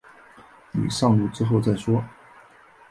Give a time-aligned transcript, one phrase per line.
[0.71, 2.03] 你上路之后再说